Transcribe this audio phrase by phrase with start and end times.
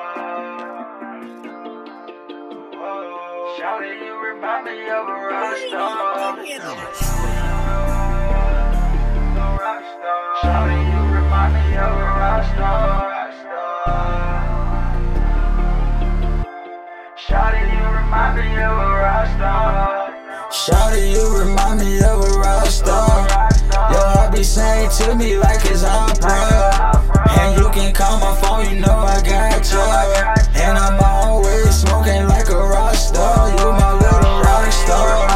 [2.77, 3.57] Whoa.
[3.57, 6.37] Shawty, you remind me of a rock star.
[9.61, 10.21] Rock star.
[10.41, 12.79] Shawty, you remind me of a rock star,
[13.09, 14.41] rock star.
[17.17, 20.13] Shawty, you remind me of a rock star.
[20.51, 22.20] Shawty, you remind me of
[24.51, 26.91] Saying to me like it's opera.
[27.39, 29.79] And you can call my phone, you know I got you.
[30.61, 33.49] And I'm always smoking like a rock star.
[33.49, 35.29] You my little rock star.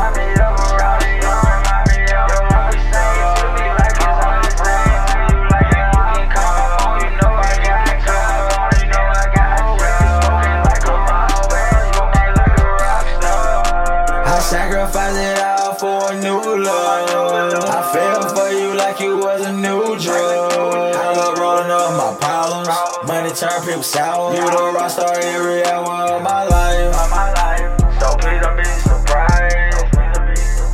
[14.27, 15.54] I sacrifice it all
[15.84, 17.69] for a new love.
[17.69, 20.52] I fell for you like you was a new drug.
[20.97, 22.69] I love rolling up my problems.
[23.06, 24.34] Money turn people sour.
[24.34, 26.89] You the rock star every hour of my life.
[27.03, 27.69] of my life.
[28.00, 29.77] So please don't be surprised.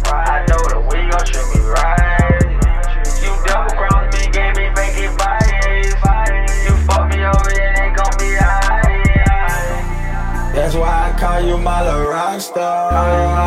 [0.06, 2.46] I know that we gon' treat me right.
[3.18, 3.74] You double
[4.14, 6.54] me, gave me fake advice.
[6.62, 8.70] You fuck me over, it ain't gon' be high.
[10.54, 13.39] That's why I call you my little rock star.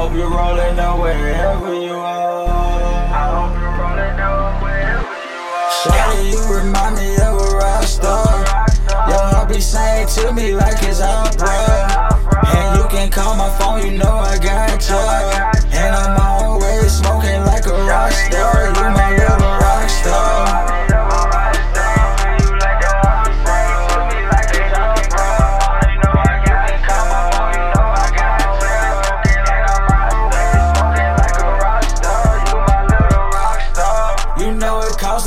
[0.00, 2.48] Hope you're rolling up wherever you are.
[2.48, 5.76] I hope you're rolling up wherever you are.
[5.76, 8.24] Shawty, you remind me of a rock star.
[9.10, 11.52] Yo, I be saying to me like it's opera.
[12.48, 14.96] And you can call my phone, you know I got you.
[15.76, 16.19] And I'm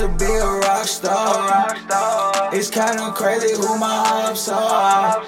[0.03, 1.77] to be a rock star.
[2.51, 5.23] It's kinda crazy who my ups are.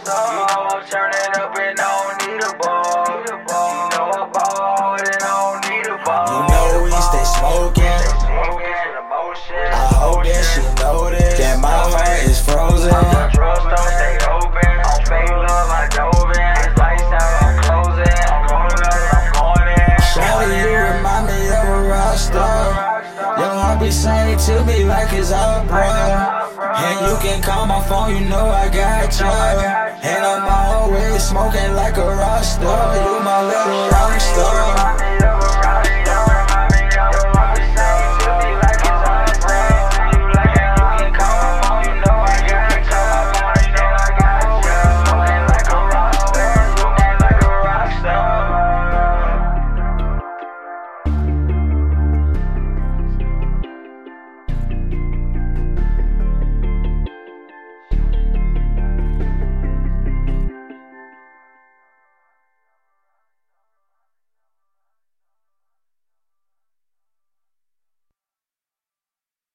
[24.08, 26.46] I be saying to me like it's opera.
[26.78, 29.26] And you can call my phone, you know I got you.
[29.26, 32.96] And I'm always smoking like a rock star.
[32.96, 33.95] You my little